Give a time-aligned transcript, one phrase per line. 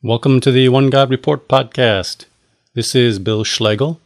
[0.00, 2.26] Welcome to the One God Report podcast.
[2.72, 4.00] This is Bill Schlegel,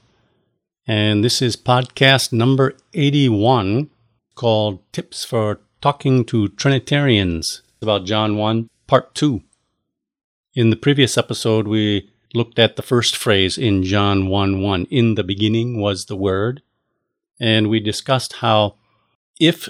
[0.87, 3.91] and this is podcast number 81
[4.35, 9.43] called Tips for Talking to Trinitarians about John 1, Part 2.
[10.55, 14.87] In the previous episode, we looked at the first phrase in John 1 1.
[14.87, 16.63] In the beginning was the Word.
[17.39, 18.77] And we discussed how
[19.39, 19.69] if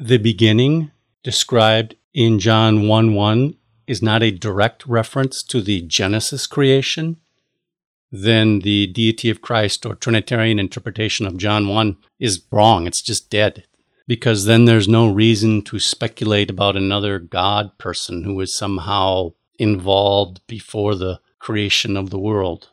[0.00, 0.92] the beginning
[1.22, 3.54] described in John 1 1
[3.88, 7.16] is not a direct reference to the Genesis creation,
[8.12, 12.86] then the deity of Christ or Trinitarian interpretation of John 1 is wrong.
[12.86, 13.64] It's just dead.
[14.06, 20.40] Because then there's no reason to speculate about another God person who was somehow involved
[20.46, 22.68] before the creation of the world.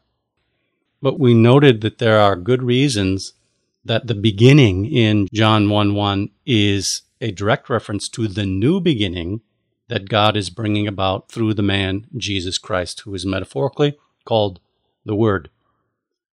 [1.01, 3.33] But we noted that there are good reasons
[3.83, 9.41] that the beginning in John 1 1 is a direct reference to the new beginning
[9.87, 14.59] that God is bringing about through the man Jesus Christ, who is metaphorically called
[15.05, 15.49] the Word.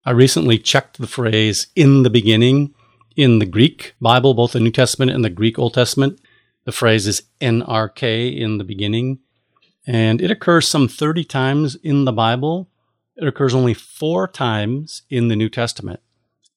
[0.04, 2.74] I recently checked the phrase in the beginning
[3.16, 6.20] in the Greek Bible, both the New Testament and the Greek Old Testament.
[6.64, 9.18] The phrase is en arche in the beginning,
[9.86, 12.68] and it occurs some 30 times in the Bible.
[13.16, 16.00] It occurs only four times in the New Testament.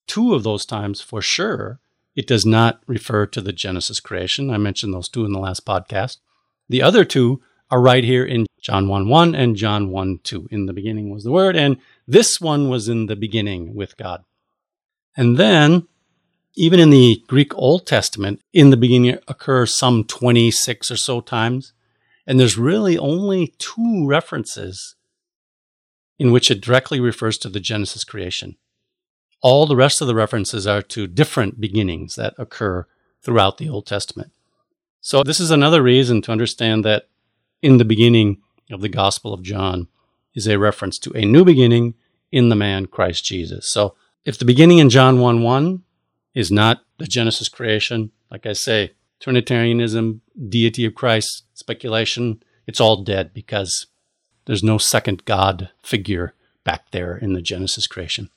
[0.06, 1.80] Two of those times, for sure,
[2.16, 4.52] it does not refer to the Genesis creation.
[4.52, 6.17] I mentioned those two in the last podcast.
[6.72, 10.47] The other two are right here in John 1 1 and John 1 2.
[10.52, 11.75] In the beginning was the Word, and
[12.08, 14.23] this one was in the beginning with God.
[15.17, 15.89] And then,
[16.55, 21.73] even in the Greek Old Testament, in the beginning occurs some 26 or so times.
[22.25, 24.95] And there's really only two references
[26.17, 28.56] in which it directly refers to the Genesis creation.
[29.41, 32.88] All the rest of the references are to different beginnings that occur
[33.22, 34.31] throughout the Old Testament.
[35.02, 37.07] So, this is another reason to understand that
[37.63, 39.88] in the beginning of the Gospel of John
[40.35, 41.95] is a reference to a new beginning
[42.31, 43.72] in the man Christ Jesus.
[43.72, 45.81] So, if the beginning in John 1 1
[46.35, 53.03] is not the Genesis creation, like I say, Trinitarianism, deity of Christ, speculation, it's all
[53.03, 53.88] dead because
[54.45, 58.29] there's no second God figure back there in the Genesis creation.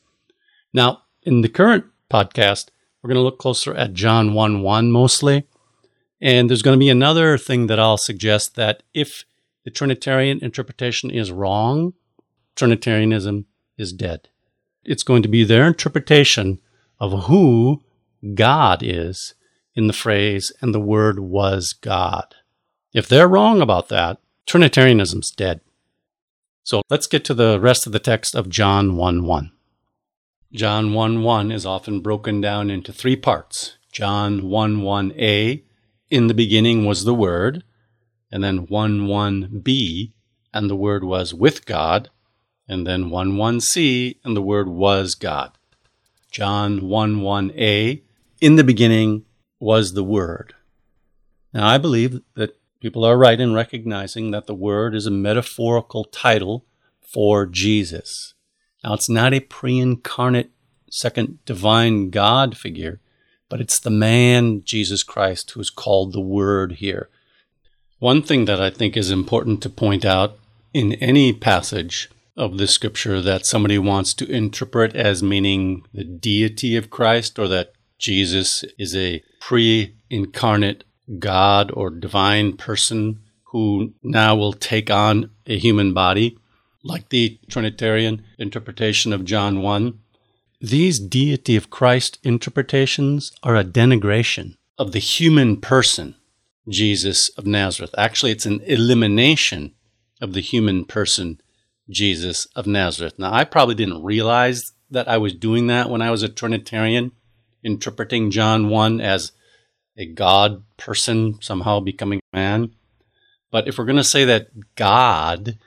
[0.73, 2.69] Now, in the current podcast,
[3.03, 5.47] we're going to look closer at John 1 1 mostly.
[6.25, 9.25] And there's going to be another thing that I'll suggest that if
[9.65, 11.93] the Trinitarian interpretation is wrong,
[12.57, 13.45] Trinitarianism
[13.77, 14.31] is dead.
[14.85, 16.61] It's going to be their interpretation
[16.99, 17.83] of who
[18.33, 19.35] God is
[19.75, 22.35] in the phrase, and the Word was God.
[22.95, 25.61] If they're wrong about that, Trinitarianism's dead.
[26.63, 29.53] So let's get to the rest of the text of John 1 1.
[30.55, 35.63] John 1 1 is often broken down into three parts John 1 1a,
[36.11, 37.65] in the beginning was the Word,
[38.31, 40.13] and then 1 1b,
[40.53, 42.11] and the Word was with God,
[42.69, 45.53] and then 1 1c, and the Word was God.
[46.31, 48.03] John 1 1a,
[48.41, 49.25] in the beginning
[49.61, 50.55] was the Word.
[51.53, 56.05] Now, I believe that people are right in recognizing that the Word is a metaphorical
[56.05, 56.67] title
[57.01, 58.35] for Jesus.
[58.83, 60.51] Now, it's not a pre incarnate
[60.91, 63.01] second divine God figure,
[63.55, 67.09] but it's the man, Jesus Christ, who is called the Word here.
[68.01, 70.37] One thing that I think is important to point out
[70.73, 76.75] in any passage of the scripture that somebody wants to interpret as meaning the deity
[76.75, 80.83] of Christ or that Jesus is a pre incarnate
[81.21, 83.21] God or divine person
[83.53, 86.37] who now will take on a human body,
[86.83, 90.01] like the Trinitarian interpretation of John 1.
[90.65, 96.15] These deity of Christ interpretations are a denigration of the human person,
[96.71, 97.95] Jesus of Nazareth.
[97.99, 99.75] Actually, it's an elimination
[100.23, 101.39] of the human person,
[101.91, 103.19] Jesus of Nazareth.
[103.19, 107.13] Now, I probably didn't realize that I was doing that when I was a Trinitarian,
[107.63, 109.33] interpreting John 1 as
[109.99, 112.73] a God person somehow becoming man.
[113.51, 115.59] But if we're going to say that God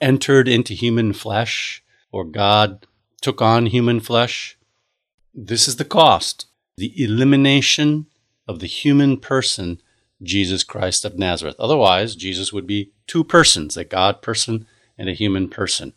[0.00, 2.86] entered into human flesh, or God
[3.20, 4.58] took on human flesh.
[5.34, 6.46] This is the cost
[6.76, 8.06] the elimination
[8.46, 9.80] of the human person,
[10.22, 11.56] Jesus Christ of Nazareth.
[11.58, 14.66] Otherwise, Jesus would be two persons a God person
[14.98, 15.94] and a human person.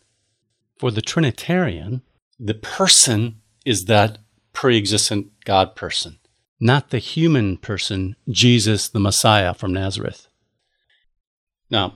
[0.78, 2.02] For the Trinitarian,
[2.38, 4.18] the person is that
[4.52, 6.18] pre existent God person,
[6.58, 10.28] not the human person, Jesus the Messiah from Nazareth.
[11.70, 11.94] Now,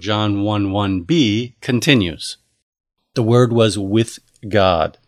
[0.00, 2.36] John 1 1b continues
[3.14, 4.98] The Word was with God.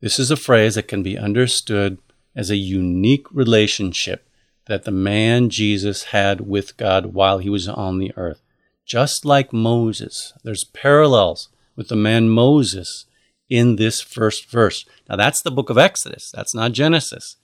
[0.00, 1.98] This is a phrase that can be understood
[2.34, 4.28] as a unique relationship
[4.66, 8.42] that the man Jesus had with God while he was on the earth.
[8.84, 10.32] just like Moses.
[10.44, 13.06] There's parallels with the man Moses
[13.48, 14.84] in this first verse.
[15.08, 17.36] Now, that's the book of Exodus, that's not Genesis.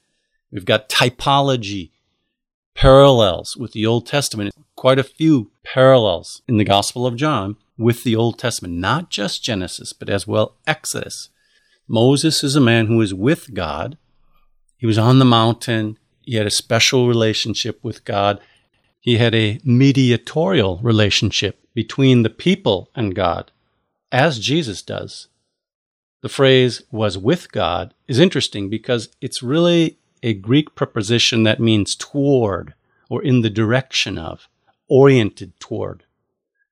[0.51, 1.91] We've got typology,
[2.75, 8.05] parallels with the Old Testament, quite a few parallels in the Gospel of John with
[8.05, 11.31] the Old Testament, not just Genesis, but as well Exodus.
[11.87, 13.97] Moses is a man who is with God.
[14.77, 15.99] He was on the mountain.
[16.23, 18.41] He had a special relationship with God.
[19.01, 23.53] He had a mediatorial relationship between the people and God,
[24.13, 25.29] as Jesus does
[26.21, 31.95] the phrase was with God is interesting because it's really a Greek preposition that means
[31.95, 32.75] toward
[33.09, 34.49] or in the direction of,
[34.89, 36.05] oriented toward.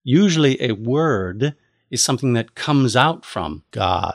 [0.09, 1.57] Usually a word
[1.91, 4.15] is something that comes out from God.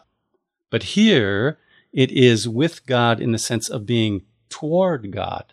[0.70, 1.60] But here
[1.92, 5.52] it is with God in the sense of being toward God.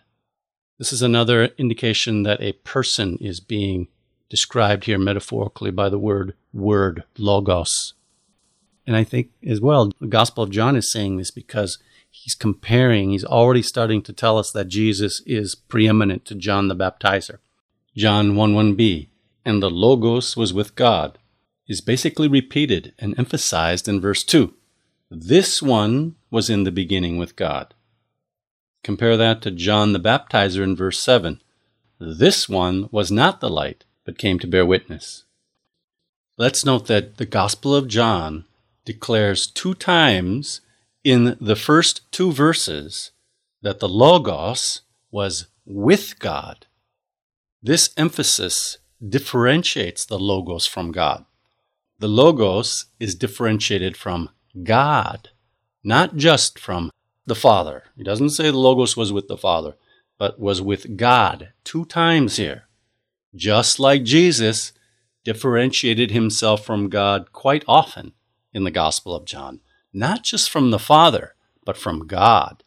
[0.77, 3.89] This is another indication that a person is being
[4.29, 7.95] described here metaphorically by the word word, logos.
[8.87, 13.09] And I think as well, the Gospel of John is saying this because he's comparing,
[13.09, 17.39] he's already starting to tell us that Jesus is preeminent to John the Baptizer.
[17.97, 19.08] John 1 1b,
[19.45, 21.17] and the Logos was with God,
[21.67, 24.53] is basically repeated and emphasized in verse 2.
[25.09, 27.73] This one was in the beginning with God.
[28.83, 31.41] Compare that to John the Baptizer in verse 7.
[31.99, 35.25] This one was not the light, but came to bear witness.
[36.37, 38.45] Let's note that the Gospel of John
[38.85, 40.61] declares two times
[41.03, 43.11] in the first two verses
[43.61, 44.81] that the Logos
[45.11, 46.65] was with God.
[47.61, 51.25] This emphasis differentiates the Logos from God.
[51.99, 54.29] The Logos is differentiated from
[54.63, 55.29] God,
[55.83, 56.91] not just from
[57.25, 57.83] the Father.
[57.95, 59.75] He doesn't say the Logos was with the Father,
[60.17, 62.63] but was with God two times here.
[63.35, 64.73] Just like Jesus
[65.23, 68.13] differentiated himself from God quite often
[68.53, 69.61] in the Gospel of John,
[69.93, 71.35] not just from the Father,
[71.65, 72.63] but from God.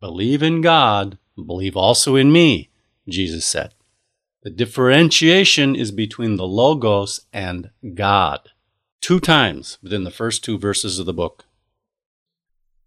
[0.00, 2.70] Believe in God, believe also in me,
[3.08, 3.74] Jesus said.
[4.42, 8.48] The differentiation is between the Logos and God,
[9.02, 11.44] two times within the first two verses of the book.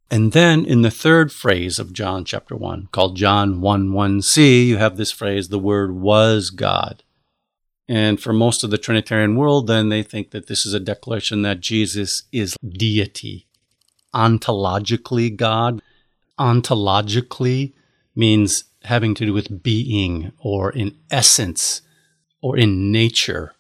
[0.10, 4.78] And then in the third phrase of John chapter 1, called John 1 1c, you
[4.78, 7.04] have this phrase, the Word was God.
[7.88, 11.44] And for most of the Trinitarian world, then they think that this is a declaration
[11.44, 13.48] that Jesus is deity,
[14.14, 15.82] ontologically God.
[16.40, 17.74] Ontologically
[18.16, 21.82] means having to do with being or in essence
[22.42, 23.54] or in nature.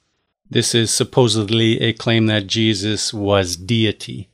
[0.49, 4.29] This is supposedly a claim that Jesus was deity.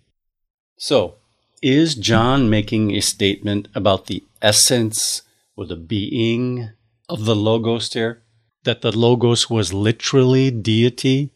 [0.77, 1.15] So,
[1.61, 5.21] is John making a statement about the essence
[5.55, 6.69] or the being
[7.07, 8.23] of the Logos here?
[8.63, 11.31] that the Logos was literally deity?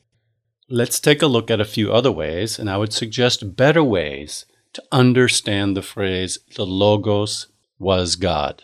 [0.69, 4.45] Let's take a look at a few other ways, and I would suggest better ways
[4.73, 7.47] to understand the phrase the Logos
[7.79, 8.63] was God.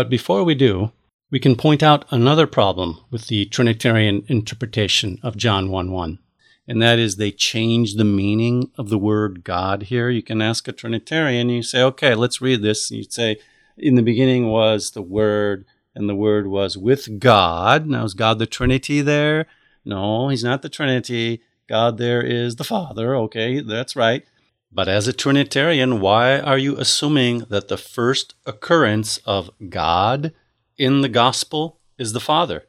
[0.00, 0.92] But before we do,
[1.30, 6.18] we can point out another problem with the Trinitarian interpretation of John 1 1,
[6.66, 10.08] and that is they change the meaning of the word God here.
[10.08, 12.90] You can ask a Trinitarian, you say, okay, let's read this.
[12.90, 13.36] You'd say,
[13.76, 17.86] in the beginning was the Word, and the Word was with God.
[17.86, 19.48] Now, is God the Trinity there?
[19.84, 21.42] No, He's not the Trinity.
[21.68, 23.14] God there is the Father.
[23.16, 24.24] Okay, that's right.
[24.72, 30.32] But as a Trinitarian, why are you assuming that the first occurrence of God
[30.78, 32.66] in the gospel is the Father?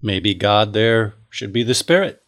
[0.00, 2.22] Maybe God there should be the Spirit.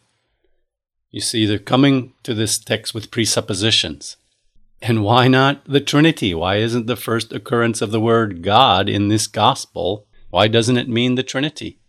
[1.09, 4.17] You see, they're coming to this text with presuppositions.
[4.81, 6.35] And why not the Trinity?
[6.35, 10.05] Why isn't the first occurrence of the word God in this gospel?
[10.29, 11.79] Why doesn't it mean the Trinity?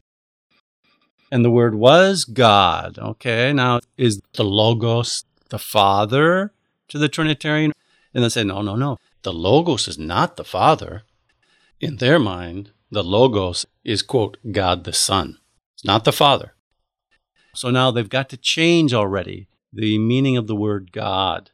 [1.30, 2.98] And the word was God.
[2.98, 6.52] Okay, now is the Logos the Father
[6.88, 7.72] to the Trinitarian?
[8.14, 8.98] And they say, no, no, no.
[9.22, 11.02] The Logos is not the Father.
[11.80, 15.38] In their mind, the Logos is, quote, God the Son.
[15.74, 16.54] It's not the Father.
[17.54, 21.50] So now they've got to change already the meaning of the word God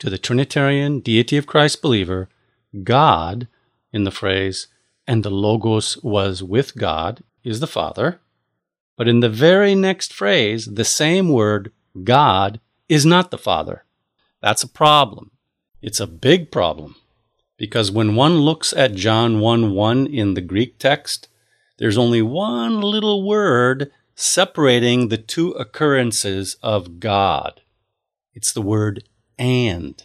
[0.00, 2.28] to the Trinitarian deity of Christ believer,
[2.82, 3.48] God,
[3.92, 4.66] in the phrase,
[5.06, 8.20] and the Logos was with God, is the Father.
[8.96, 13.84] But in the very next phrase, the same word, God, is not the Father.
[14.42, 15.30] That's a problem.
[15.82, 16.96] It's a big problem.
[17.56, 21.28] Because when one looks at John 1 1 in the Greek text,
[21.78, 27.60] there's only one little word separating the two occurrences of God.
[28.34, 29.04] It's the word
[29.38, 30.02] and.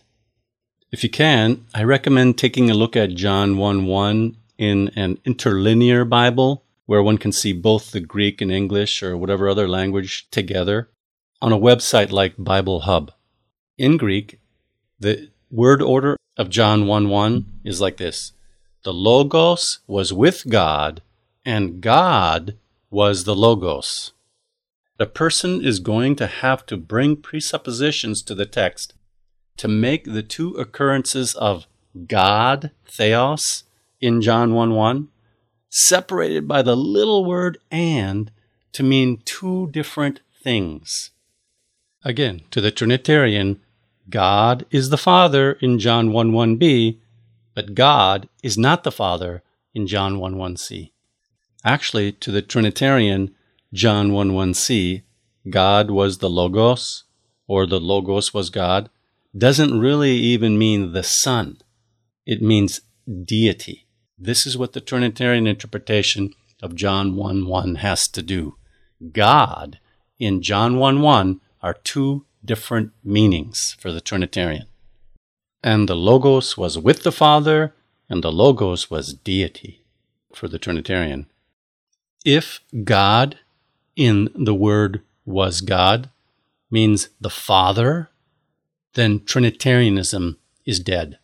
[0.92, 6.06] If you can, I recommend taking a look at John 1 1 in an interlinear
[6.06, 6.64] Bible.
[6.86, 10.88] where one can see both the Greek and English or whatever other language together
[11.42, 13.12] on a website like Bible Hub.
[13.78, 14.40] In Greek,
[15.02, 18.32] the word order of John 1 1 is like this
[18.84, 21.02] The Logos was with God,
[21.44, 22.56] and God
[22.90, 24.14] was the Logos.
[24.98, 28.94] A person is going to have to bring presuppositions to the text
[29.58, 31.68] to make the two occurrences of
[32.08, 33.66] God, Theos,
[34.00, 35.10] in John 1 1,
[35.70, 38.32] separated by the little word and
[38.72, 41.12] to mean two different things.
[42.06, 43.60] Again, to the Trinitarian,
[44.10, 47.00] God is the Father in John 1 1b,
[47.54, 49.42] but God is not the Father
[49.74, 50.92] in John 1 1c.
[51.64, 53.34] Actually, to the Trinitarian,
[53.74, 55.02] John 1 1c,
[55.50, 57.04] God was the Logos,
[57.48, 58.90] or the Logos was God,
[59.36, 61.58] doesn't really even mean the Son.
[62.26, 62.82] It means
[63.26, 63.86] deity.
[64.18, 68.56] This is what the Trinitarian interpretation of John 1 1 has to do.
[69.12, 69.80] God
[70.20, 74.68] in John 1 1 are two different meanings for the Trinitarian.
[75.64, 77.74] And the Logos was with the Father,
[78.10, 79.84] and the Logos was deity
[80.34, 81.28] for the Trinitarian.
[82.24, 83.40] If God
[83.96, 86.10] in the word was God
[86.70, 88.10] means the Father,
[88.94, 91.20] then Trinitarianism is dead.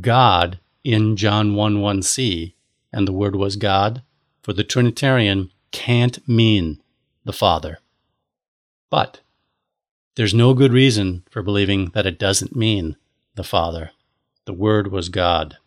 [0.00, 2.54] God in John 1 1c,
[2.92, 4.02] and the word was God,
[4.42, 6.80] for the Trinitarian can't mean
[7.24, 7.78] the Father.
[8.90, 9.20] But
[10.16, 12.96] there's no good reason for believing that it doesn't mean
[13.34, 13.92] the Father.
[14.46, 15.58] The Word was God.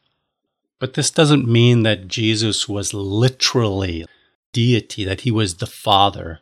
[0.80, 4.06] But this doesn't mean that Jesus was literally
[4.52, 6.40] deity, that he was the Father.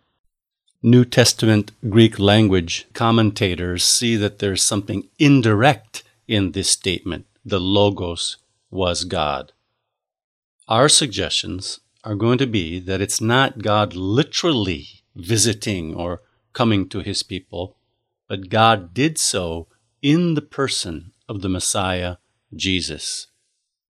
[0.82, 7.26] New Testament Greek language commentators see that there's something indirect in this statement.
[7.44, 8.38] The Logos
[8.70, 9.52] was God.
[10.68, 16.22] Our suggestions are going to be that it's not God literally visiting or
[16.54, 17.77] coming to his people,
[18.28, 19.68] but God did so
[20.02, 22.18] in the person of the Messiah,
[22.56, 23.28] Jesus.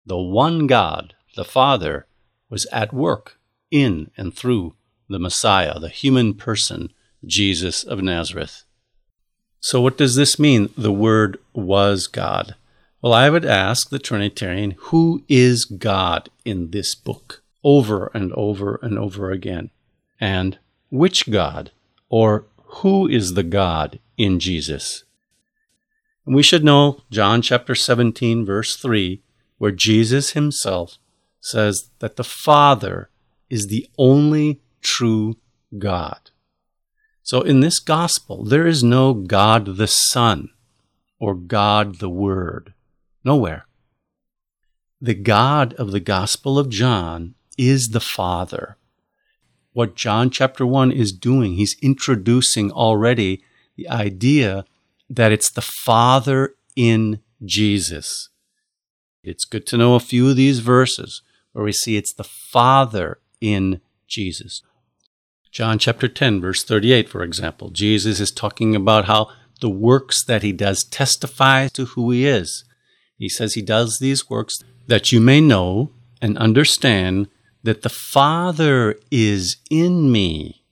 [0.05, 2.07] The one God, the Father,
[2.49, 3.39] was at work
[3.71, 4.75] in and through
[5.09, 6.91] the Messiah, the human person,
[7.25, 8.63] Jesus of Nazareth.
[9.59, 10.69] So, what does this mean?
[10.77, 12.55] The Word was God.
[13.01, 17.41] Well, I would ask the Trinitarian, who is God in this book?
[17.63, 19.69] Over and over and over again.
[20.19, 20.57] And
[20.89, 21.71] which God,
[22.09, 22.45] or
[22.77, 25.03] who is the God in Jesus.
[26.25, 29.21] And we should know John chapter 17, verse 3,
[29.57, 30.97] where Jesus himself
[31.39, 33.09] says that the Father
[33.49, 35.37] is the only true
[35.77, 36.31] God.
[37.21, 40.49] So in this gospel, there is no God the Son
[41.19, 42.73] or God the Word.
[43.23, 43.65] Nowhere.
[44.99, 48.77] The God of the Gospel of John is the Father.
[49.73, 53.43] What John chapter 1 is doing, he's introducing already
[53.75, 54.65] the idea
[55.09, 58.29] that it's the Father in Jesus.
[59.23, 61.21] It's good to know a few of these verses
[61.53, 64.61] where we see it's the Father in Jesus.
[65.51, 69.29] John chapter 10, verse 38, for example, Jesus is talking about how
[69.61, 72.63] the works that he does testify to who he is.
[73.17, 77.27] He says he does these works that you may know and understand
[77.63, 80.63] that the Father is in me.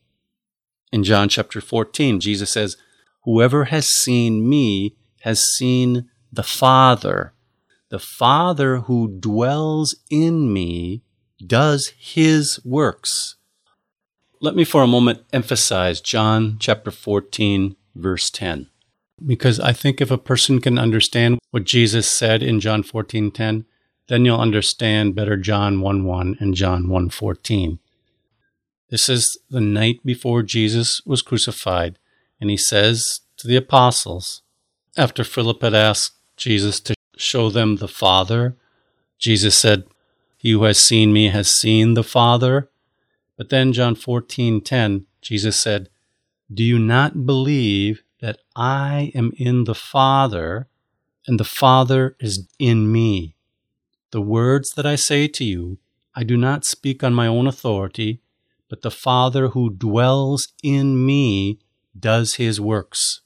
[0.91, 2.77] In John chapter 14, Jesus says,
[3.23, 7.33] Whoever has seen me has seen the Father.
[7.89, 11.03] The Father who dwells in me
[11.45, 13.35] does his works.
[14.39, 18.67] Let me for a moment emphasize John chapter 14, verse 10.
[19.23, 23.65] Because I think if a person can understand what Jesus said in John 14:10,
[24.11, 27.79] then you'll understand better John 1 1 and John 1:14.
[28.89, 31.97] This is the night before Jesus was crucified.
[32.41, 34.41] And he says to the apostles,
[34.97, 38.57] after Philip had asked Jesus to show them the Father,
[39.17, 39.85] Jesus said,
[40.35, 42.69] He who has seen me has seen the Father.
[43.37, 45.87] But then, John 14 10, Jesus said,
[46.53, 50.67] Do you not believe that I am in the Father,
[51.25, 53.35] and the Father is in me?
[54.11, 55.77] The words that I say to you,
[56.13, 58.21] I do not speak on my own authority,
[58.69, 61.59] but the Father who dwells in me
[61.97, 63.21] does his works.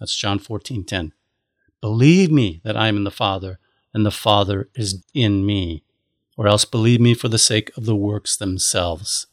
[0.00, 1.12] That's John 14:10.
[1.82, 3.58] Believe me that I am in the Father
[3.92, 5.82] and the Father is in me,
[6.36, 9.26] or else believe me for the sake of the works themselves.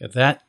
[0.00, 0.42] Okay, that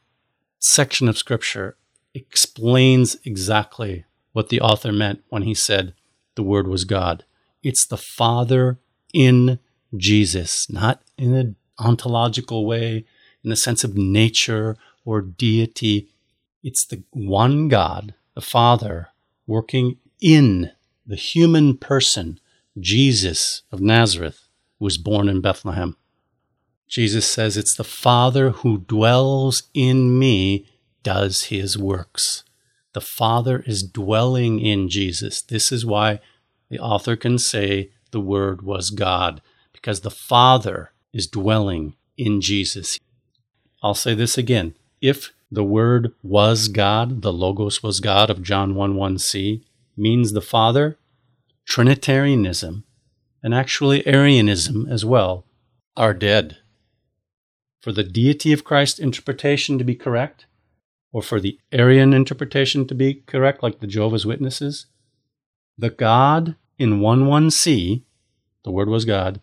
[0.60, 1.78] section of scripture
[2.14, 5.94] explains exactly what the author meant when he said
[6.36, 7.24] the word was God.
[7.64, 8.80] It's the Father
[9.14, 9.60] in
[9.96, 13.06] Jesus, not in a ontological way,
[13.44, 16.10] in the sense of nature or deity.
[16.64, 19.10] It's the one God, the Father,
[19.46, 20.72] working in
[21.06, 22.40] the human person,
[22.80, 24.50] Jesus of Nazareth,
[24.80, 25.96] who was born in Bethlehem.
[26.88, 30.66] Jesus says, It's the Father who dwells in me,
[31.04, 32.44] does his works.
[32.94, 35.42] The Father is dwelling in Jesus.
[35.42, 36.20] This is why
[36.70, 39.42] the author can say the Word was God,
[39.74, 43.00] because the Father is dwelling in Jesus.
[43.84, 44.76] I'll say this again.
[45.02, 49.64] If the Word was God, the Logos was God of John 1 1c,
[49.96, 50.98] means the Father,
[51.66, 52.84] Trinitarianism,
[53.44, 55.46] and actually Arianism as well,
[55.96, 56.58] are dead.
[57.82, 60.46] For the deity of Christ interpretation to be correct,
[61.12, 64.88] or for the Arian interpretation to be correct, like the Jehovah's Witnesses,
[65.78, 68.04] the God in 1 1c,
[68.64, 69.42] the Word was God,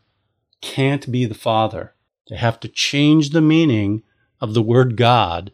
[0.60, 1.94] can't be the Father.
[2.28, 4.02] They have to change the meaning
[4.40, 5.52] of the word God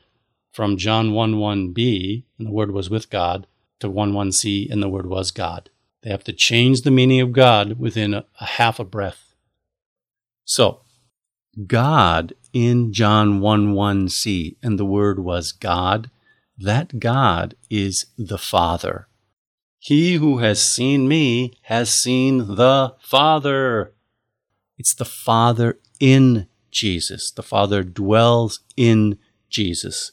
[0.52, 3.46] from John 1 1b, and the Word was with God,
[3.80, 5.70] to 1 1c, and the Word was God.
[6.02, 9.34] They have to change the meaning of God within a, a half a breath.
[10.44, 10.80] So,
[11.66, 16.10] God in John 1 1c, and the Word was God,
[16.58, 19.08] that God is the Father.
[19.82, 23.94] He who has seen me has seen the Father.
[24.76, 27.30] It's the Father in Jesus.
[27.30, 29.18] The Father dwells in
[29.48, 30.12] Jesus.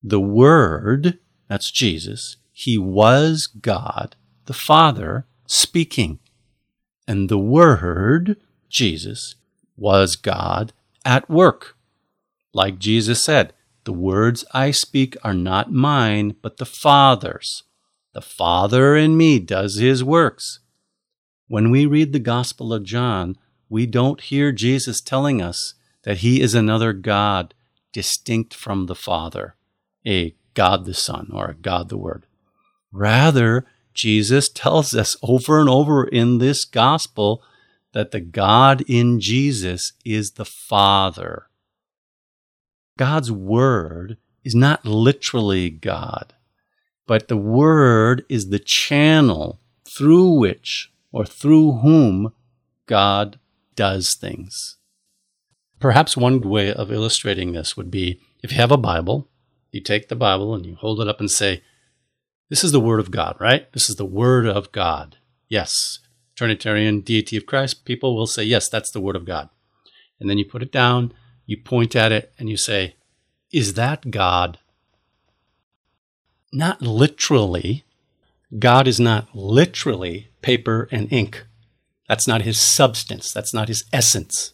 [0.00, 6.20] The Word, that's Jesus, He was God, the Father, speaking.
[7.08, 8.36] And the Word,
[8.68, 9.34] Jesus,
[9.76, 10.72] was God
[11.04, 11.76] at work.
[12.54, 17.64] Like Jesus said, the words I speak are not mine, but the Father's.
[18.16, 20.60] The Father in me does his works.
[21.48, 23.36] When we read the Gospel of John,
[23.68, 27.52] we don't hear Jesus telling us that he is another God
[27.92, 29.56] distinct from the Father,
[30.06, 32.24] a God the Son or a God the Word.
[32.90, 37.42] Rather, Jesus tells us over and over in this Gospel
[37.92, 41.48] that the God in Jesus is the Father.
[42.96, 46.32] God's Word is not literally God
[47.06, 52.32] but the Word is the channel through which or through whom
[52.86, 53.38] God
[53.74, 54.76] does things.
[55.78, 59.28] Perhaps one way of illustrating this would be if you have a Bible,
[59.72, 61.62] you take the Bible and you hold it up and say,
[62.48, 63.70] This is the Word of God, right?
[63.72, 65.18] This is the Word of God.
[65.48, 65.98] Yes.
[66.34, 69.48] Trinitarian deity of Christ, people will say, Yes, that's the Word of God.
[70.18, 71.12] And then you put it down,
[71.44, 72.96] you point at it, and you say,
[73.52, 74.58] Is that God?
[76.52, 77.84] Not literally.
[78.58, 81.44] God is not literally paper and ink.
[82.08, 83.32] That's not his substance.
[83.32, 84.52] That's not his essence.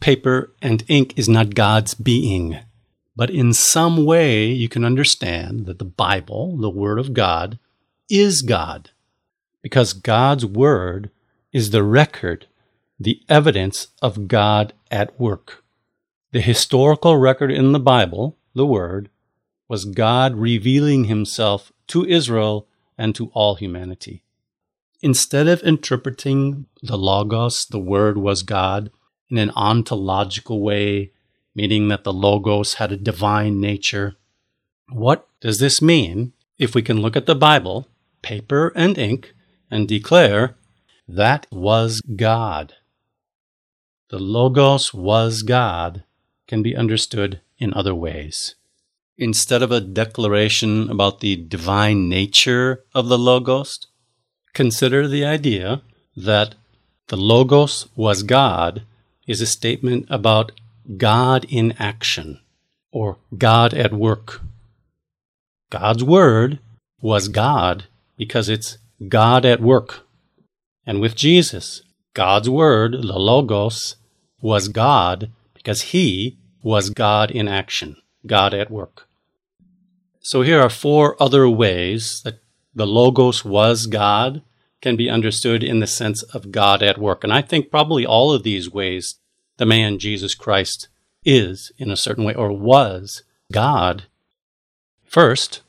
[0.00, 2.58] Paper and ink is not God's being.
[3.16, 7.58] But in some way, you can understand that the Bible, the Word of God,
[8.08, 8.90] is God.
[9.62, 11.10] Because God's Word
[11.52, 12.46] is the record,
[12.98, 15.64] the evidence of God at work.
[16.30, 19.08] The historical record in the Bible, the Word,
[19.68, 24.24] was God revealing himself to Israel and to all humanity.
[25.02, 28.90] Instead of interpreting the Logos, the Word was God,
[29.30, 31.12] in an ontological way,
[31.54, 34.16] meaning that the Logos had a divine nature,
[34.90, 37.86] what does this mean if we can look at the Bible,
[38.22, 39.34] paper and ink,
[39.70, 40.56] and declare
[41.06, 42.74] that was God?
[44.08, 46.04] The Logos was God
[46.46, 48.54] can be understood in other ways
[49.18, 53.86] instead of a declaration about the divine nature of the Logos,
[54.54, 55.82] consider the idea
[56.16, 56.54] that
[57.08, 58.82] the Logos was God
[59.26, 60.52] is a statement about
[60.96, 62.40] God in action
[62.92, 64.40] or God at work.
[65.70, 66.60] God's Word
[67.00, 67.84] was God
[68.16, 68.78] because it's
[69.08, 70.06] God at work.
[70.86, 71.82] And with Jesus,
[72.14, 73.96] God's Word, the Logos,
[74.40, 79.07] was God because He was God in action, God at work.
[80.28, 82.42] So here are four other ways that
[82.74, 84.42] the Logos was God
[84.82, 87.24] can be understood in the sense of God at work.
[87.24, 89.14] And I think probably all of these ways
[89.56, 90.88] the man Jesus Christ
[91.24, 94.04] is in a certain way or was God.
[95.02, 95.62] First,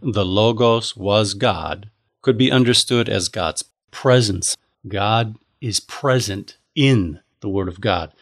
[0.00, 1.88] the Logos was God
[2.22, 3.62] could be understood as God's
[3.92, 4.56] presence.
[4.88, 8.12] God is present in the Word of God.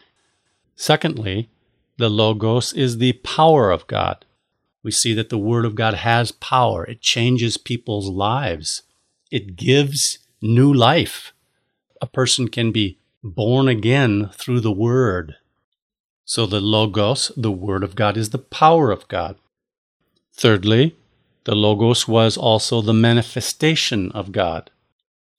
[0.75, 1.49] Secondly,
[1.97, 4.25] the Logos is the power of God
[4.83, 6.85] we see that the Word of God has power.
[6.85, 8.83] It changes people's lives,
[9.29, 11.33] it gives new life.
[12.01, 15.35] A person can be born again through the Word.
[16.25, 19.37] So the Logos, the Word of God, is the power of God.
[20.33, 20.95] Thirdly,
[21.43, 24.71] the Logos was also the manifestation of God.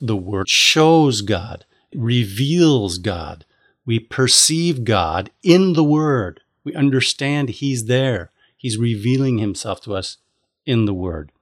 [0.01, 3.45] The Word shows God, reveals God.
[3.87, 6.41] We perceive God in the Word.
[6.65, 8.32] We understand He's there.
[8.63, 10.19] He's revealing Himself to us
[10.65, 11.33] in the Word.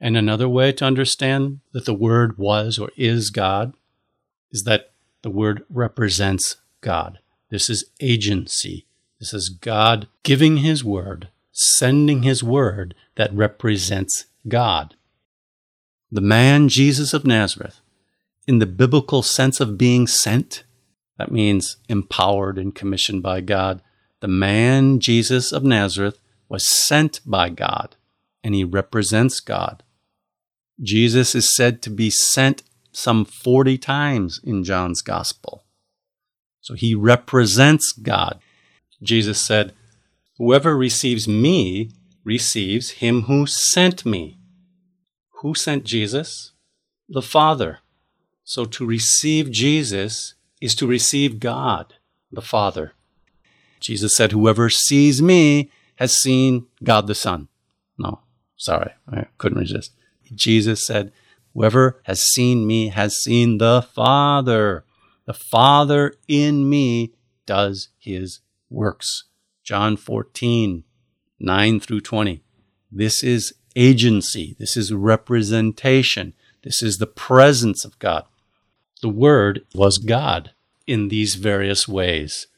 [0.00, 3.74] And another way to understand that the Word was or is God
[4.52, 7.18] is that the Word represents God.
[7.50, 8.86] This is agency.
[9.18, 14.94] This is God giving His Word, sending His Word that represents God.
[16.12, 17.80] The man Jesus of Nazareth,
[18.46, 20.62] in the biblical sense of being sent,
[21.18, 23.82] that means empowered and commissioned by God.
[24.20, 26.18] The man Jesus of Nazareth
[26.52, 27.96] was sent by God,
[28.44, 29.82] and he represents God.
[30.78, 32.62] Jesus is said to be sent
[32.92, 35.64] some 40 times in John's Gospel.
[36.60, 38.38] So he represents God.
[39.02, 39.72] Jesus said,
[40.36, 44.36] Whoever receives me receives him who sent me.
[45.40, 46.52] Who sent Jesus?
[47.08, 47.78] The Father.
[48.44, 51.94] So to receive Jesus is to receive God,
[52.30, 52.92] the Father.
[53.80, 55.70] Jesus said, Whoever sees me
[56.02, 57.46] has seen God the Son.
[57.96, 58.22] No,
[58.56, 59.92] sorry, I couldn't resist.
[60.34, 61.12] Jesus said,
[61.54, 64.84] Whoever has seen me has seen the Father.
[65.26, 67.14] The Father in me
[67.46, 69.26] does his works.
[69.62, 70.82] John 14,
[71.38, 72.42] 9 through 20.
[72.90, 74.56] This is agency.
[74.58, 76.34] This is representation.
[76.64, 78.24] This is the presence of God.
[79.02, 80.50] The Word was God
[80.84, 82.48] in these various ways.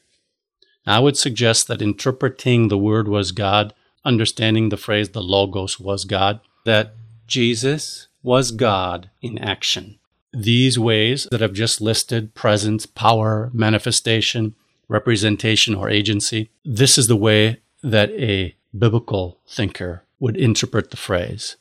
[0.87, 6.05] I would suggest that interpreting the Word was God, understanding the phrase the Logos was
[6.05, 6.93] God, that
[7.27, 9.97] Jesus was God in action.
[10.31, 14.53] These ways that I've just listed presence, power, manifestation,
[14.87, 21.55] representation, or agency this is the way that a biblical thinker would interpret the phrase.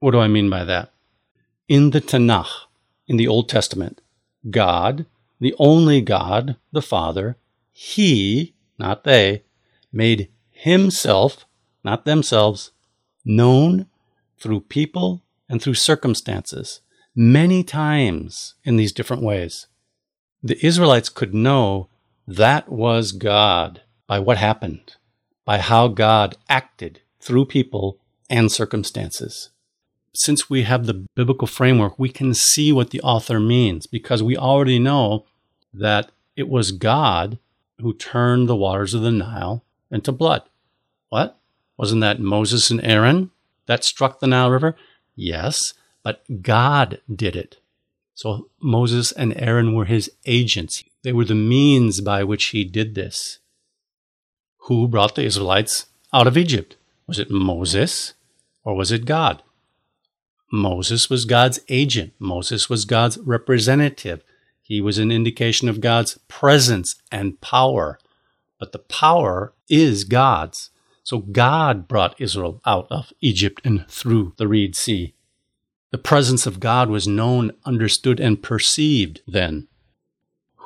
[0.00, 0.90] What do I mean by that?
[1.68, 2.66] In the Tanakh,
[3.06, 4.00] in the Old Testament,
[4.50, 5.06] God,
[5.40, 7.36] the only God, the Father,
[7.80, 9.44] He, not they,
[9.92, 11.46] made Himself,
[11.84, 12.72] not themselves,
[13.24, 13.86] known
[14.36, 16.80] through people and through circumstances
[17.14, 19.68] many times in these different ways.
[20.42, 21.88] The Israelites could know
[22.26, 24.96] that was God by what happened,
[25.44, 29.50] by how God acted through people and circumstances.
[30.12, 34.36] Since we have the biblical framework, we can see what the author means because we
[34.36, 35.26] already know
[35.72, 37.38] that it was God
[37.80, 40.42] who turned the waters of the Nile into blood.
[41.08, 41.38] What?
[41.76, 43.30] Wasn't that Moses and Aaron
[43.66, 44.76] that struck the Nile River?
[45.14, 47.58] Yes, but God did it.
[48.14, 50.82] So Moses and Aaron were his agents.
[51.02, 53.38] They were the means by which he did this.
[54.62, 56.76] Who brought the Israelites out of Egypt?
[57.06, 58.14] Was it Moses
[58.64, 59.42] or was it God?
[60.50, 62.12] Moses was God's agent.
[62.18, 64.22] Moses was God's representative.
[64.68, 67.98] He was an indication of God's presence and power.
[68.58, 70.68] But the power is God's.
[71.02, 75.14] So God brought Israel out of Egypt and through the Reed Sea.
[75.90, 79.68] The presence of God was known, understood, and perceived then.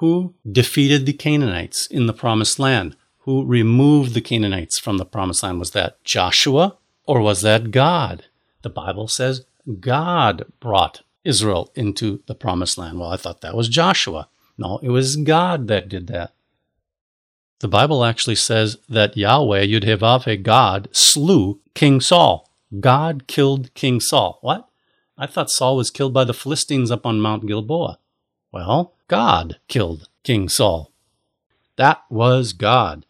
[0.00, 2.96] Who defeated the Canaanites in the promised land?
[3.18, 5.60] Who removed the Canaanites from the promised land?
[5.60, 8.24] Was that Joshua or was that God?
[8.62, 9.44] The Bible says
[9.78, 12.98] God brought Israel into the promised land.
[12.98, 14.28] Well, I thought that was Joshua.
[14.58, 16.32] No, it was God that did that.
[17.60, 22.50] The Bible actually says that Yahweh, Yudhevavhe, God, slew King Saul.
[22.80, 24.38] God killed King Saul.
[24.40, 24.68] What?
[25.16, 27.98] I thought Saul was killed by the Philistines up on Mount Gilboa.
[28.50, 30.90] Well, God killed King Saul.
[31.76, 33.06] That was God.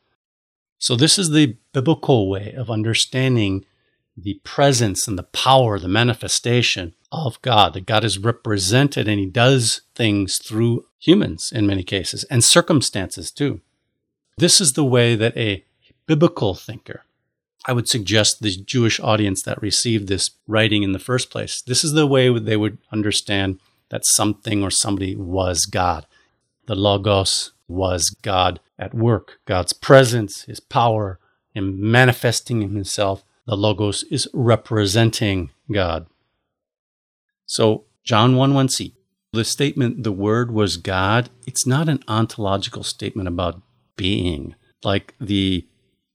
[0.79, 3.65] So, this is the biblical way of understanding
[4.17, 9.27] the presence and the power, the manifestation of God, that God is represented and He
[9.27, 13.61] does things through humans in many cases and circumstances too.
[14.39, 15.65] This is the way that a
[16.07, 17.05] biblical thinker,
[17.67, 21.85] I would suggest the Jewish audience that received this writing in the first place, this
[21.85, 26.07] is the way they would understand that something or somebody was God.
[26.67, 31.19] The Logos was God at work, God's presence, His power,
[31.55, 33.23] Him manifesting Himself.
[33.47, 36.07] The Logos is representing God.
[37.53, 38.95] So, John 1 1c,
[39.35, 43.61] the statement, the Word was God, it's not an ontological statement about
[43.95, 44.55] being.
[44.83, 45.67] Like the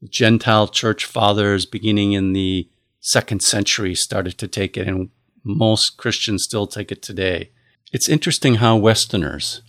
[0.10, 2.68] Gentile church fathers beginning in the
[3.02, 5.12] second century started to take it, and
[5.44, 7.52] most Christians still take it today.
[7.94, 9.62] It's interesting how Westerners,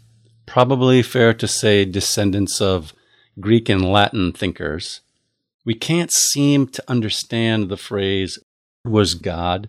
[0.46, 2.94] probably fair to say descendants of
[3.38, 5.02] Greek and Latin thinkers,
[5.66, 8.38] we can't seem to understand the phrase
[8.86, 9.68] was God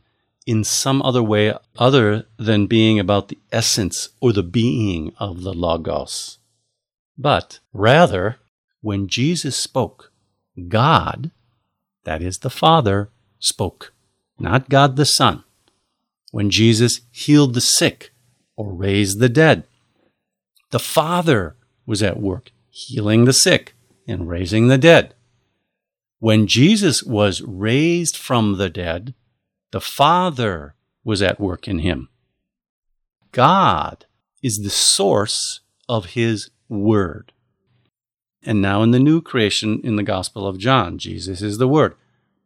[0.50, 5.54] in some other way other than being about the essence or the being of the
[5.54, 6.40] Logos.
[7.16, 8.38] But rather,
[8.82, 10.12] when Jesus spoke,
[10.68, 11.30] God,
[12.04, 13.94] that is the Father, spoke,
[14.40, 15.44] not God the Son.
[16.32, 18.10] When Jesus healed the sick
[18.56, 19.66] or raised the dead,
[20.72, 23.76] the Father was at work healing the sick
[24.08, 25.14] and raising the dead.
[26.18, 29.14] When Jesus was raised from the dead,
[29.72, 32.10] the Father was at work in him.
[33.32, 34.06] God
[34.42, 37.34] is the source of his word.
[38.44, 41.96] And now in the new creation in the Gospel of John, Jesus is the word.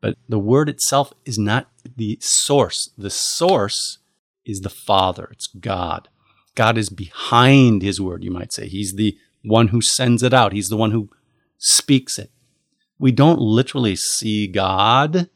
[0.02, 2.92] But the word itself is not the source.
[2.98, 4.00] The source
[4.46, 6.10] is the Father, it's God.
[6.56, 8.68] God is behind his word, you might say.
[8.68, 11.10] He's the one who sends it out, he's the one who
[11.58, 12.32] speaks it.
[13.00, 15.30] We don't literally see God,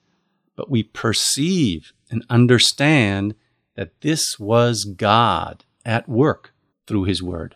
[0.57, 3.35] but we perceive and understand
[3.75, 6.53] that this was God at work
[6.87, 7.55] through his word.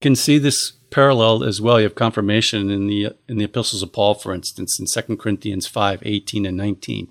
[0.00, 1.80] You can see this parallel as well.
[1.80, 5.66] You have confirmation in the in the epistles of Paul, for instance, in 2 Corinthians
[5.66, 7.08] 5, 18 and 19,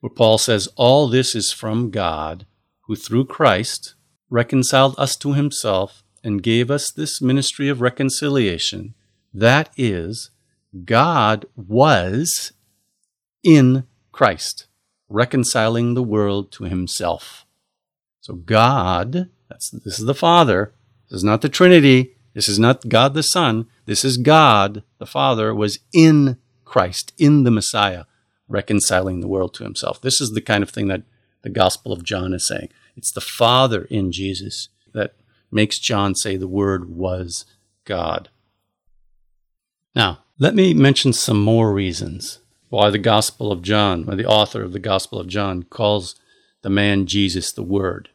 [0.00, 2.46] where Paul says, All this is from God,
[2.82, 3.94] who through Christ
[4.30, 8.94] reconciled us to himself and gave us this ministry of reconciliation.
[9.34, 10.30] That is,
[10.84, 12.52] God was
[13.42, 14.66] in Christ,
[15.08, 17.46] reconciling the world to himself.
[18.20, 20.74] So God, that's this is the Father,
[21.10, 25.06] this is not the Trinity, this is not God the Son, this is God the
[25.06, 28.04] Father was in Christ, in the Messiah,
[28.48, 30.00] reconciling the world to himself.
[30.00, 31.02] This is the kind of thing that
[31.42, 32.68] the Gospel of John is saying.
[32.96, 35.14] It's the Father in Jesus that
[35.50, 37.44] makes John say the Word was
[37.84, 38.28] God.
[39.94, 42.38] Now, let me mention some more reasons
[42.72, 46.14] why the Gospel of John, why the author of the Gospel of John, calls
[46.62, 48.08] the man Jesus the Word.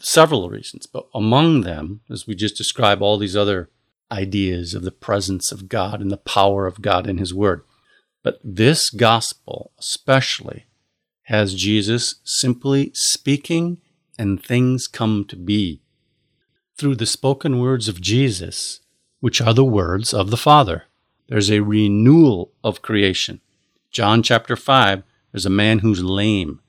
[0.00, 3.70] Several reasons, but among them, as we just describe all these other
[4.10, 7.62] ideas of the presence of God and the power of God in His Word.
[8.24, 10.66] But this Gospel, especially,
[11.26, 13.78] has Jesus simply speaking
[14.18, 15.82] and things come to be.
[16.76, 18.80] Through the spoken words of Jesus,
[19.20, 20.86] which are the words of the Father,
[21.28, 23.40] there's a renewal of creation.
[23.92, 25.02] John chapter 5,
[25.32, 26.60] there's a man who's lame.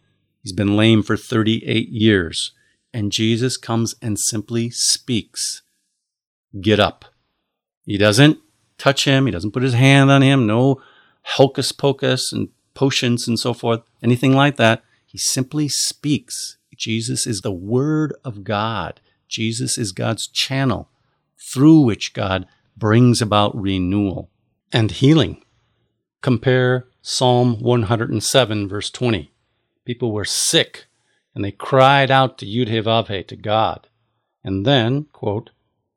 [0.42, 2.52] He's been lame for 38 years.
[2.94, 5.62] And Jesus comes and simply speaks,
[6.62, 7.06] Get up.
[7.86, 8.40] He doesn't
[8.78, 10.82] touch him, he doesn't put his hand on him, no
[11.24, 14.84] hocus pocus and potions and so forth, anything like that.
[15.06, 16.58] He simply speaks.
[16.76, 19.00] Jesus is the Word of God.
[19.30, 20.90] Jesus is God's channel
[21.54, 24.30] through which God brings about renewal
[24.72, 25.42] and healing.
[26.22, 29.34] Compare Psalm 107, verse 20.
[29.84, 30.86] People were sick
[31.36, 33.90] and they cried out to Yudhevavhe, to God.
[34.42, 35.50] And then, quote,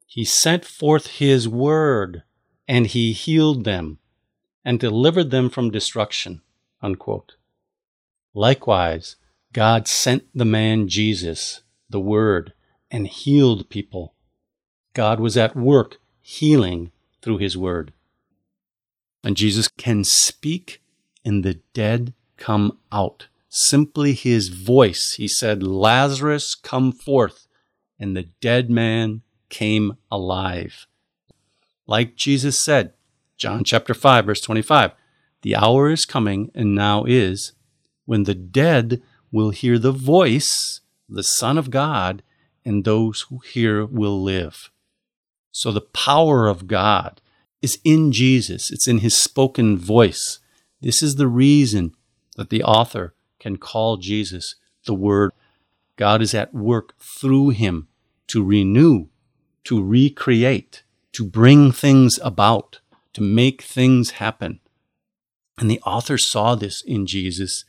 [0.04, 2.24] He sent forth His word
[2.66, 4.00] and He healed them
[4.64, 6.42] and delivered them from destruction,
[6.82, 7.36] unquote.
[8.34, 9.14] Likewise,
[9.52, 12.52] God sent the man Jesus, the Word,
[12.90, 14.14] and healed people.
[14.92, 16.90] God was at work healing
[17.22, 17.92] through His Word.
[19.22, 20.82] And Jesus can speak
[21.26, 23.26] and the dead come out.
[23.48, 27.48] Simply his voice, he said, Lazarus, come forth.
[27.98, 30.86] And the dead man came alive.
[31.86, 32.92] Like Jesus said,
[33.36, 34.92] John chapter 5, verse 25,
[35.42, 37.52] the hour is coming and now is
[38.04, 42.22] when the dead will hear the voice, the Son of God,
[42.64, 44.70] and those who hear will live.
[45.50, 47.20] So the power of God
[47.62, 50.38] is in Jesus, it's in his spoken voice.
[50.80, 51.94] This is the reason
[52.36, 55.32] that the author can call Jesus the Word.
[55.96, 57.88] God is at work through him
[58.28, 59.06] to renew,
[59.64, 62.80] to recreate, to bring things about,
[63.14, 64.60] to make things happen.
[65.58, 67.64] And the author saw this in Jesus.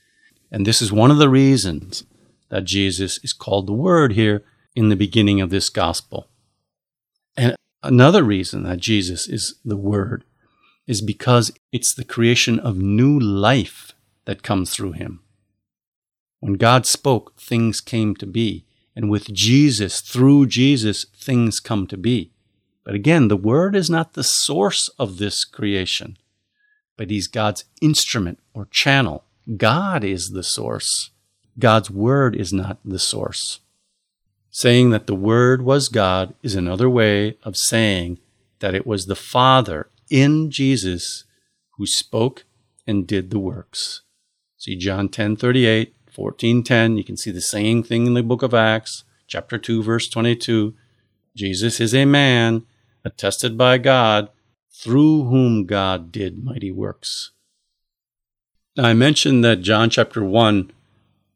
[0.51, 2.03] And this is one of the reasons
[2.49, 4.43] that Jesus is called the Word here
[4.75, 6.27] in the beginning of this gospel.
[7.35, 10.23] And another reason that Jesus is the Word
[10.87, 13.93] is because it's the creation of new life
[14.25, 15.19] that comes through him.
[16.39, 18.65] When God spoke, things came to be.
[18.95, 22.31] And with Jesus, through Jesus, things come to be.
[22.83, 26.17] But again, the Word is not the source of this creation,
[26.95, 29.25] but He's God's instrument or channel.
[29.57, 31.11] God is the source.
[31.59, 33.59] God's Word is not the source.
[34.49, 38.19] Saying that the Word was God is another way of saying
[38.59, 41.25] that it was the Father in Jesus
[41.77, 42.45] who spoke
[42.85, 44.01] and did the works.
[44.57, 46.97] See John 10 38, 14 10.
[46.97, 50.73] You can see the same thing in the book of Acts, chapter 2, verse 22.
[51.35, 52.65] Jesus is a man
[53.05, 54.29] attested by God
[54.71, 57.31] through whom God did mighty works.
[58.75, 60.71] Now, I mentioned that John chapter 1,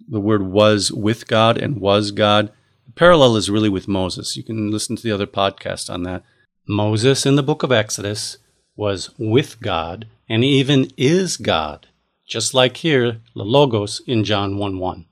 [0.07, 2.51] the word was with God and was God.
[2.86, 4.36] The parallel is really with Moses.
[4.36, 6.23] You can listen to the other podcast on that.
[6.67, 8.38] Moses in the book of Exodus
[8.75, 11.88] was with God and even is God,
[12.27, 15.05] just like here, the Logos in John 1 1.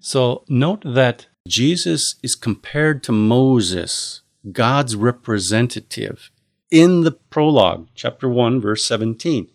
[0.00, 4.22] So note that Jesus is compared to Moses,
[4.52, 6.30] God's representative,
[6.70, 9.48] in the prologue, chapter 1, verse 17.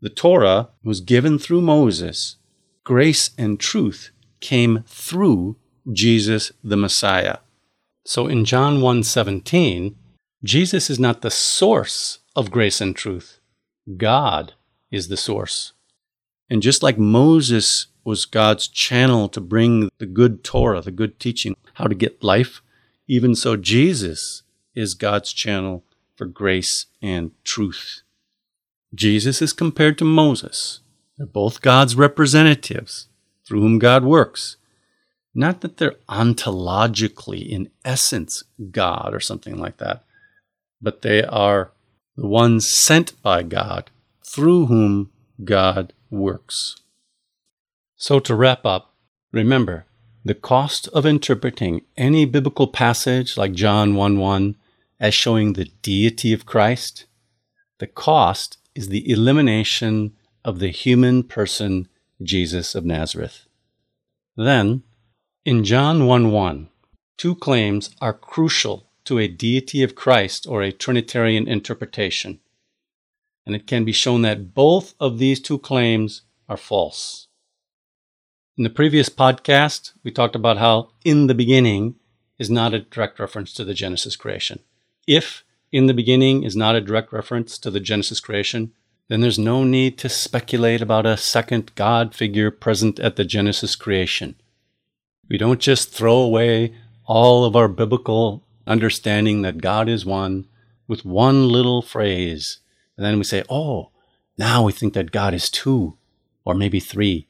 [0.00, 2.36] The Torah was given through Moses.
[2.84, 4.10] Grace and truth
[4.40, 5.56] came through
[5.90, 7.38] Jesus the Messiah.
[8.04, 9.94] So in John 1:17,
[10.42, 13.38] Jesus is not the source of grace and truth.
[13.96, 14.54] God
[14.90, 15.72] is the source.
[16.48, 21.56] And just like Moses was God's channel to bring the good Torah, the good teaching,
[21.74, 22.62] how to get life,
[23.06, 24.42] even so Jesus
[24.74, 25.84] is God's channel
[26.16, 28.02] for grace and truth.
[28.94, 30.80] Jesus is compared to Moses.
[31.16, 33.08] They're both God's representatives
[33.46, 34.56] through whom God works.
[35.34, 40.04] Not that they're ontologically, in essence, God or something like that,
[40.80, 41.70] but they are
[42.16, 43.90] the ones sent by God
[44.24, 45.10] through whom
[45.44, 46.76] God works.
[47.96, 48.94] So, to wrap up,
[49.32, 49.86] remember
[50.24, 54.56] the cost of interpreting any biblical passage like John 1 1
[55.00, 57.06] as showing the deity of Christ,
[57.78, 60.12] the cost is the elimination
[60.44, 61.88] of the human person,
[62.22, 63.46] Jesus of Nazareth.
[64.36, 64.84] Then,
[65.44, 66.68] in John 1 1,
[67.16, 72.40] two claims are crucial to a deity of Christ or a Trinitarian interpretation.
[73.44, 77.28] And it can be shown that both of these two claims are false.
[78.56, 81.96] In the previous podcast, we talked about how in the beginning
[82.38, 84.60] is not a direct reference to the Genesis creation.
[85.06, 88.72] If in the beginning is not a direct reference to the Genesis creation,
[89.08, 93.74] then there's no need to speculate about a second God figure present at the Genesis
[93.74, 94.36] creation.
[95.28, 96.74] We don't just throw away
[97.06, 100.46] all of our biblical understanding that God is one
[100.86, 102.58] with one little phrase,
[102.96, 103.90] and then we say, oh,
[104.38, 105.96] now we think that God is two
[106.44, 107.28] or maybe three.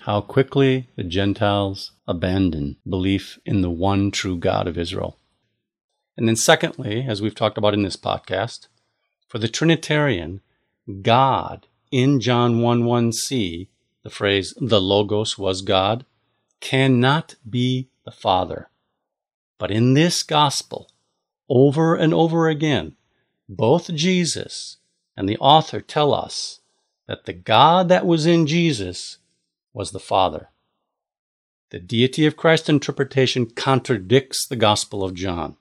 [0.00, 5.18] How quickly the Gentiles abandon belief in the one true God of Israel.
[6.16, 8.68] And then, secondly, as we've talked about in this podcast,
[9.28, 10.40] for the Trinitarian,
[11.02, 13.68] God in John 1 1c,
[14.02, 16.04] the phrase, the Logos was God,
[16.60, 18.70] cannot be the Father.
[19.58, 20.90] But in this gospel,
[21.48, 22.94] over and over again,
[23.48, 24.76] both Jesus
[25.16, 26.60] and the author tell us
[27.06, 29.18] that the God that was in Jesus
[29.72, 30.50] was the Father.
[31.70, 35.56] The deity of Christ interpretation contradicts the Gospel of John.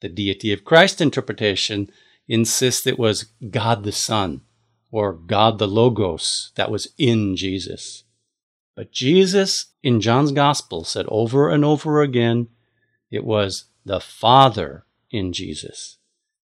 [0.00, 1.90] The deity of Christ interpretation
[2.28, 4.42] insists it was God the Son
[4.90, 8.04] or God the Logos that was in Jesus.
[8.76, 12.48] But Jesus in John's Gospel said over and over again
[13.14, 15.98] it was the Father in Jesus.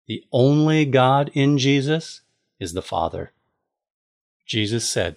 [0.06, 2.20] The only God in Jesus
[2.60, 3.32] is the Father.
[4.46, 5.16] Jesus said,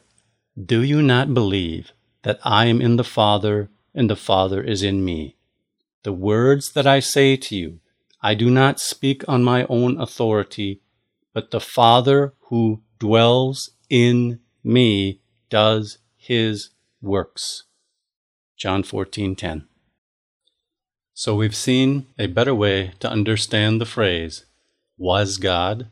[0.61, 1.91] Do you not believe
[2.23, 5.35] that I am in the Father and the Father is in me?
[6.01, 7.79] The words that I say to you,
[8.21, 10.81] I do not speak on my own authority,
[11.33, 17.63] but the Father who dwells in me does his works.
[18.57, 19.67] John 14:10.
[21.13, 24.45] So we've seen a better way to understand the phrase
[24.97, 25.87] was God,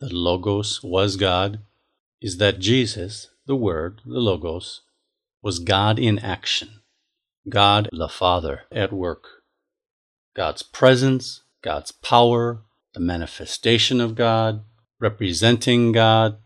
[0.00, 1.60] the logos was God,
[2.20, 4.82] is that Jesus, the word, the logos,
[5.42, 6.80] was God in action.
[7.48, 9.24] God the Father at work.
[10.34, 12.62] God's presence, God's power,
[12.94, 14.62] the manifestation of God,
[15.00, 16.38] representing God.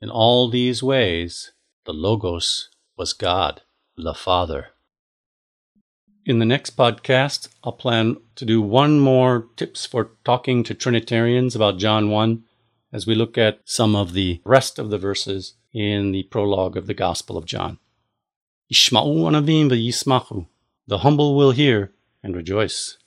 [0.00, 1.52] In all these ways,
[1.86, 3.62] the Logos was God,
[3.96, 4.68] the Father.
[6.24, 11.56] In the next podcast, I'll plan to do one more tips for talking to Trinitarians
[11.56, 12.44] about John 1
[12.92, 16.86] as we look at some of the rest of the verses in the prologue of
[16.86, 17.80] the Gospel of John.
[18.72, 20.46] Ishma'u anavim v'yismachu.
[20.86, 21.90] The humble will hear
[22.22, 22.98] and rejoice.